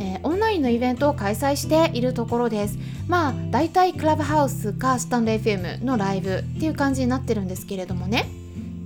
[0.00, 2.78] えー、オンラインのイベントを開催しているところです。
[3.06, 8.26] まあ大体クラブハウスかスタンド FM のライブっていう感じになってるんですけれどもね。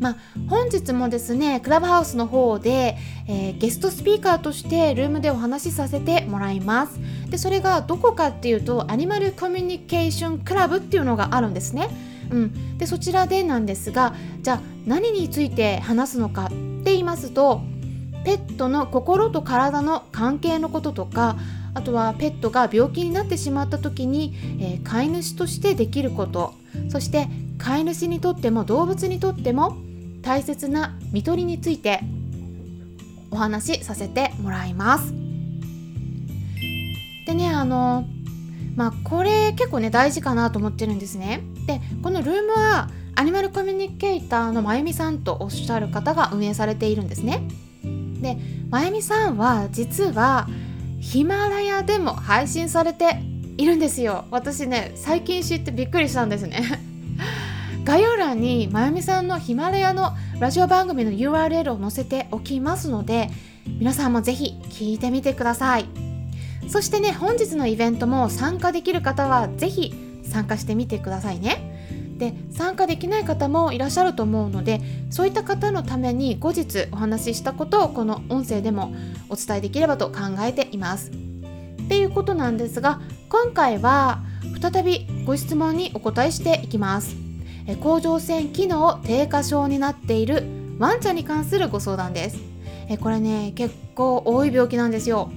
[0.00, 0.16] まあ、
[0.48, 2.96] 本日もですねクラブハウスの方で、
[3.28, 6.98] えー、ゲストスピーカーとしてルームでお話しさせてもらいます。
[7.30, 11.88] でそれがどこかっていうとアニマルコミュニケーションクラブっていうのがあるんですね、
[12.30, 16.54] うん、でそちらでなんですがじゃあ何について話すのかって
[16.93, 17.62] 言いますと
[18.25, 21.37] ペットの心と体の関係のこととか
[21.75, 26.55] あとはペットが病気になってしまった時に、えー、飼い主としてできること
[26.89, 29.77] そして飼い主にとっても動物にとっても
[30.23, 32.01] 大切な看取りについて
[33.30, 35.13] お話しさせてもらいます。
[37.27, 38.07] でねあの
[38.77, 41.43] まあこれ結構ね大事かなと思ってるんですね。
[41.67, 47.43] でこのルームはアニマルコミュニケーターのまゆみさんとおっしゃる方が運営されているんですね。
[48.25, 48.39] で
[48.71, 50.49] まゆみさんは実は
[50.99, 53.21] ヒマラヤでも配信されて
[53.59, 54.25] いるんですよ。
[54.30, 56.63] 私ね最近知ってびっくりしたんですね。
[57.85, 63.30] 概要欄にまゆみさんのヒマラヤのラジオ番組の URL を載せておきますので
[63.79, 65.84] 皆さんもぜひ聞いてみてください。
[66.67, 71.74] そしてね本日のイベントも参加できる方はぜひ参加してみてくださいね。
[72.25, 74.81] で参加できない方もいらっしゃると思うので
[75.11, 78.94] そういった方のために後日お話ししたことをこの音声でも
[79.28, 81.11] お伝えできればと考えています。
[81.11, 84.23] っていうことなんですが今回は
[84.63, 87.15] 再びご質問にお答えしていきます。
[87.81, 90.45] 甲状腺機能低下症になっている
[90.79, 92.39] ワンちゃんに関するご相談です。
[93.01, 95.31] これね結構多い病気なんですよ。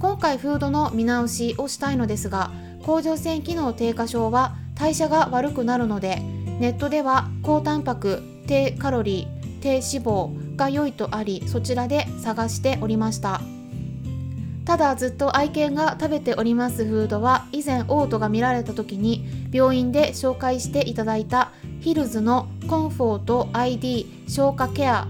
[0.00, 2.50] 今回フードの見直しをしたいのですが
[2.84, 6.22] 甲状腺機能低下症は代謝が悪くなるので
[6.60, 13.40] ネットでは高タンパク低カロリー低脂肪が良いとありそちらで探しておりました。
[14.66, 25.08] ただずっと愛犬が食べておりますフードは以前嘔吐が見られた時に病院で紹介していただいたヒルズのコンフォート ID 消化ケア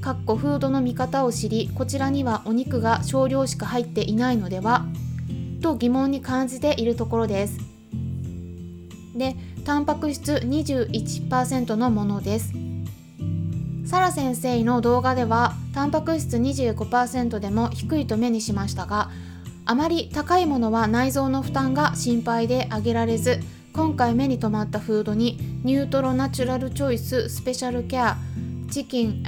[0.00, 4.86] かっこフードの見方を知りこちらにはお肉が少量しか入っていないのでは
[5.60, 7.58] と疑問に感じているところです。
[9.16, 12.59] でタンパク質21%のものです。
[13.90, 19.10] サラ先生の動画ではタンパク質25%でも低いと目にしましたが
[19.64, 23.40] あまり高いものは内臓の負担が心配で挙げられず
[23.72, 28.16] 今回目に留まったフードにニュートロナチュラルチョイススペシャルケア
[28.70, 29.24] チキン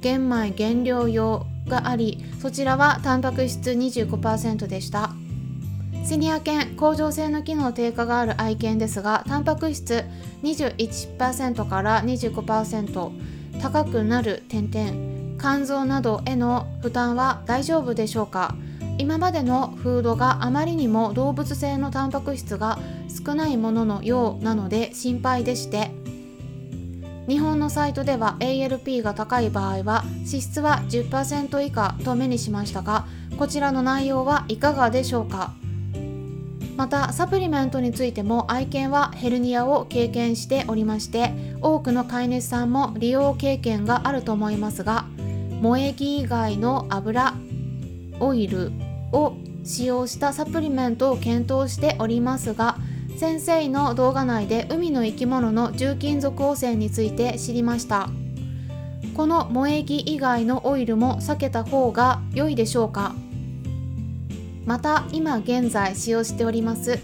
[0.00, 5.10] 玄米原料用がありそちらはタンパク質25%でした。
[6.04, 10.04] シニア犬甲状腺の機能低下がある愛犬ですがタンパク質
[10.42, 13.10] 21%から25%
[13.60, 18.54] 高くなる点々肝臓などへの負担は大丈夫でしょうか？
[18.98, 22.78] 今までのフードがあまりにも動物性のタンパク質が
[23.24, 25.90] 少ないもののようなので心配でして。
[27.28, 33.04] 日本のサイトでは ALP が高い場合は脂質は10%以下と目にしましたが
[33.38, 35.52] こちらの内容はいかがでしょうか？
[36.78, 45.04] またサプリメントについても愛犬はヘルニアを経験しておりまして多くの飼い主さんも利用経験があると思いますが
[45.60, 47.34] 萌え木以外の油
[48.20, 48.70] オイル
[49.10, 49.34] を
[49.64, 52.76] 使用したサプリメントを検討しておりますが
[53.16, 58.08] 先生の動画内で海の生き物の重金属汚染について知りました。
[59.16, 63.16] この萌え木以外のオイルも避けた方が良いでしょうか？
[64.68, 66.98] また今現在使用しております。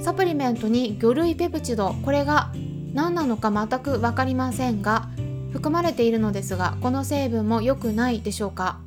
[0.00, 1.94] サプリメントに魚類ペプチド。
[2.04, 2.50] これが
[2.92, 5.08] 何なのか全く分かりませんが
[5.52, 8.80] 含まれているのですがこの成分も良くないでしょうか。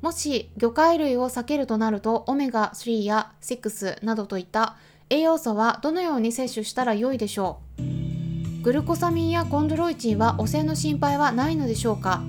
[0.00, 4.74] もし魚介類を避けるとなるとオメガ3や6などといった
[5.08, 8.62] 栄養素はどのように摂取したら良いでしょう。
[8.64, 12.22] グルコサミンやコンドロイチンは汚染の心配はないのでしょうか。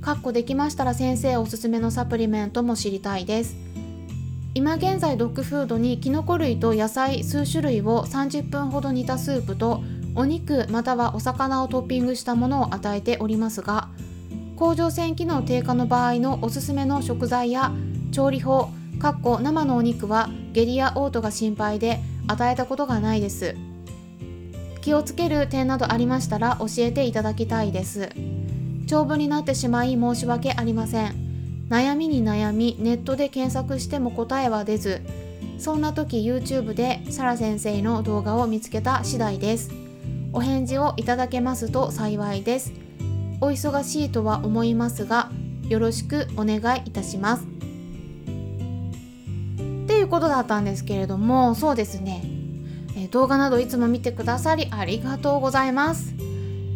[0.00, 3.54] かっこできましたら先生おすすめのサプリメントも知りたいです。
[4.54, 9.82] 今現在ドッグフードにキノコ類と野菜数種類を30分ほど煮たスープと
[10.16, 13.88] お肉またはお魚をトッピングしたものを与えておりますが
[14.56, 17.70] 甲状腺機能低下の場合のおすすめの食材や
[18.10, 23.54] 調理法かっこ生のお肉は下痢や嘔吐が心配で与えたことがないです。
[24.82, 28.10] 気をつける点などありましたら教えていただきたいです。
[28.90, 31.14] 長文になってしまい申し訳ありません。
[31.68, 35.02] 悩みに悩みネットで検索しても答えは出ず
[35.60, 39.70] そんな時 YouTube でサラ先生の動画を見つけた次第です。
[40.32, 42.72] お返事をいただけますと幸いです。
[43.40, 45.30] お忙しいとは思いますが
[45.68, 47.44] よろしくお願いいたします。
[47.44, 47.46] っ
[49.86, 52.24] ていうことだったんですけれどもそうですね、
[52.96, 56.12] え動画などいつも見てくださりありがとうございます、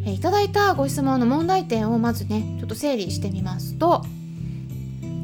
[0.07, 4.05] えいただいたご質問の問題点をまずねちょっと整理してみますと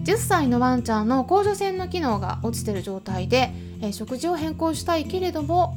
[0.05, 5.77] 10歳のワンちゃんの甲状腺の機能が落ちてる状態で、え食事を変更したいけれども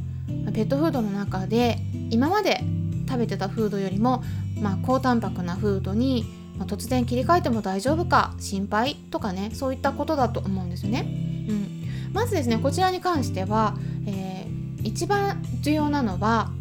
[0.54, 1.78] ペットフードの中で
[2.10, 2.62] 今まで
[3.08, 4.24] 食べてたフードよりも
[4.64, 6.26] まあ、高タンパクなフードに、
[6.58, 11.06] まあ、突然切り替えても大丈夫か心配とかねそういったことだと思うんですよね。
[11.50, 13.76] うん、まずですねこちらに関しては、
[14.08, 16.52] えー、一番重要なのは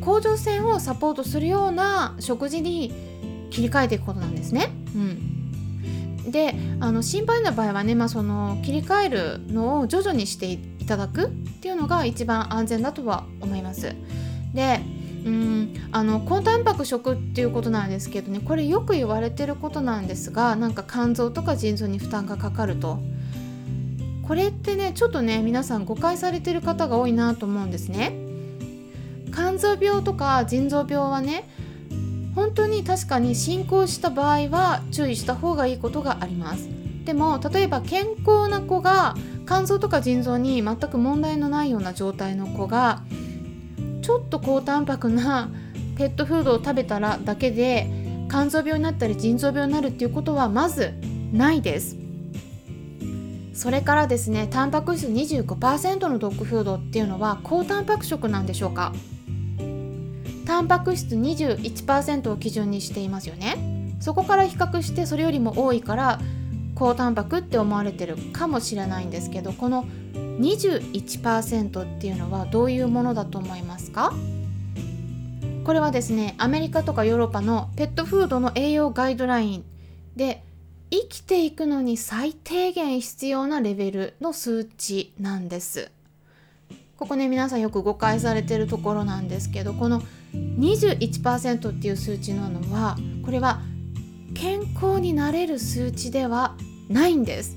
[0.00, 2.92] 甲状腺をサポートするような食事に
[3.50, 4.70] 切り替えていくことなんですね。
[4.94, 4.98] う
[6.28, 13.94] ん、であの心配な場合はね、まあ、その切り替えるのを徐々にしていただくっていうのが一番安全だとは思います。
[14.54, 14.80] で
[15.26, 23.00] うんあの高タンパク食っていうことなんですけどねこれよく言われてることなんですがなんか肝臓とか腎臓に負担がかかると
[24.22, 28.25] これってねちょっとね皆さん誤解されてる方が多いなと思うんですね
[29.36, 31.46] 肝臓病とか腎臓病はね
[32.34, 36.68] 本当に確かに進行した場合は注意した方がいいことがあります。
[37.04, 39.14] でも例えば健康な子が
[39.46, 43.02] 肝臓とか腎臓に全く問題のないような状態の子が
[44.02, 45.50] ちょっと高タンパクな
[45.96, 47.88] ペットフードを食べたらだけで
[48.28, 50.94] 肝臓病になったり腎臓病になるっていうことはまず
[51.32, 51.96] ないです。
[53.54, 58.92] それからですねタンパク質25%のドッグフードっていうのは高タンパク食なんでしょうか。
[60.46, 63.92] タンパク質21%を基準にしていますよね。
[64.00, 66.20] そこから比較してそれよりも多いから
[66.74, 74.12] 高タンパクって思われてるかもしれないんですけどこの21%っていうのはどういうものだと思いますか？
[75.64, 79.64] これはですねアメリカとかヨーロッパのペットフードの栄養ガイドライン
[80.14, 80.44] で
[80.90, 85.90] 生きていくのに最低限必要なレベルの数値なんです。
[86.96, 93.60] ここね皆さんよく誤解されてるところなんですけどこの21%っていう数値なのはこれは
[94.34, 96.56] 健康になれる数値では
[96.88, 97.56] ないんです。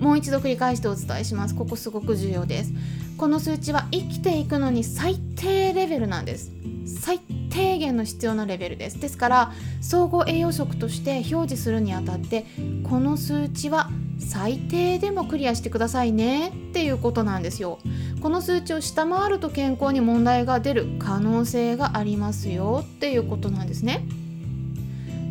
[0.00, 1.54] もう一度繰り返してお伝えします。
[1.54, 2.72] ここすごく重要です。
[3.16, 6.50] この数値は生きていくのに最低レベルなんです。
[6.86, 7.18] 最
[7.50, 9.00] 低限の必要なレベルです。
[9.00, 12.46] ですから総合栄養食として表示するにあたって
[12.88, 13.90] この数値は
[14.20, 16.48] 最低でもクリアしてくださいね。
[16.48, 17.78] っていうことなんですよ。
[18.20, 22.84] この数値を下回ると健康に問題が出る可能性がありますよ。
[22.84, 24.04] っていうことなんですね。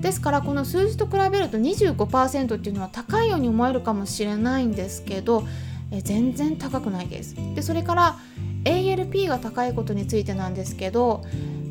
[0.02, 5.44] ですからこの数字と比べると25%っていうのは高いように思えるかもしれないんですけど
[5.92, 7.36] え全然高くないです。
[7.56, 8.18] でそれから
[8.64, 11.24] ALP が高いことについてなんですけど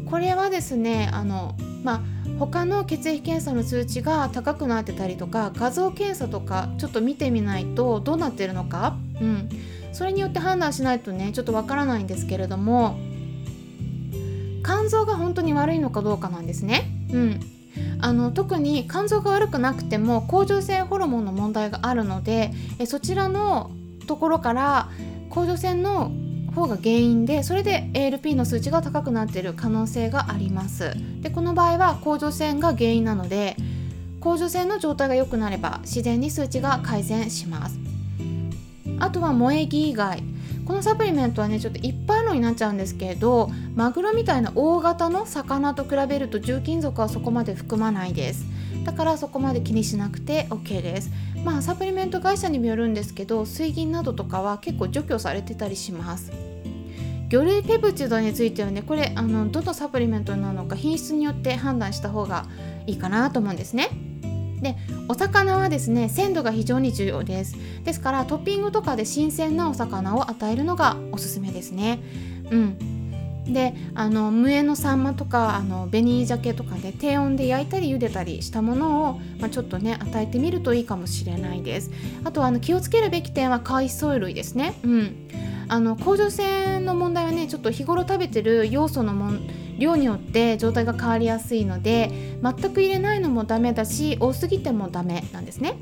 [0.07, 2.01] これはですねあのまあ
[2.39, 9.49] 他の血液検査の数値が高くなってたりとか画像検査とかちょっと見てみないとどうなってるのか、うん、
[9.93, 12.99] それによって判断しないとねちょっとわからないんですけれども
[14.65, 16.91] 肝臓が本当に悪いのかどうかなんですね。
[17.11, 17.41] うん。
[18.01, 23.71] あの特に肝臓が悪くなくても甲状腺ホルモンの問題があるのでえそちらの
[24.07, 24.89] ところから
[25.31, 26.13] 甲状腺の
[26.55, 30.93] 方が原因でそれで ALP の数値が高くなっている可能性があります。
[31.21, 33.57] でこの場合は甲状腺が原因なので
[34.21, 37.79] 甲状腺の状態が良くなれば自然に数値が改善します。
[39.01, 40.23] あとは萌え木以外。
[40.67, 48.45] このサプリメントはねちょっといっぱいのになっちゃうんですけどマグロみたいな大型の魚と比べると重金属はそこまで含まないです。
[48.85, 51.11] だからそこまで気にしなくて OK です。
[51.45, 56.33] まあサプリメント会社にもよるんですけど水銀などとかは結構除去されてたりします。
[57.29, 62.47] 魚類ペプチドについてはねこれあのどのサプリメントなのか品質によって判断した方が
[62.87, 63.91] いいかなと思うんですね。
[64.61, 64.77] で
[65.09, 67.57] お魚はですね鮮度が非常に重要です。
[67.85, 72.01] ですからトッピングとかで新鮮なお魚を与えるのがおすすめですね。
[72.51, 72.99] うん。
[73.53, 81.91] であの無塩のサンマとかあの紅鮭とかで低温で焼いたり茹でたりしたものを、まあ、ちょっとね与えてみるといいかもしれないです。
[82.25, 84.75] あとあの気をつけるべき点は海藻類ですね。
[84.83, 85.48] うん。
[85.69, 89.47] あの甲状腺の問題はねちょっと日頃食べてる要素のもん
[89.79, 92.11] 量によって状態が変わりやすいので
[92.43, 95.77] 全く入れないのもダメだし多すぎてもダメなんですね。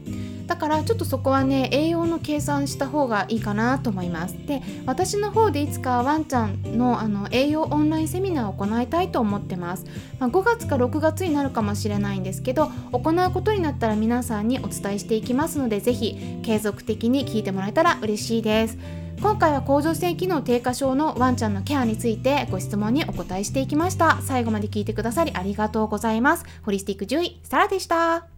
[0.47, 4.35] だからちょっとそこはね栄養の計算した方がいいかなと思います。
[4.47, 9.85] で私の方でいつかワンちゃんのあの栄養オンラインセミナーを行いたいと思ってます、
[10.19, 18.79] まあ、5月か6月になるかもしれないんですけど行うことになったら皆さんにお伝えしていきますので是非継続的に聞いてもらえたら嬉しいです。
[19.21, 24.19] 今回は甲状腺機能低下症のワンちゃんのケアについてご質問にお答えしていきました。
[24.21, 26.45] 最後まで聞いてくださりありがとうございます。
[26.65, 28.36] ホリスティック獣医サラでした